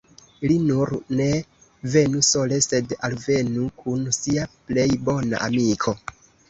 [0.51, 1.27] Li nur ne
[1.97, 6.01] venu sole, sed alvenu kun sia plej bona amiko.